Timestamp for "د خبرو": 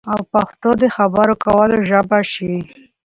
0.81-1.33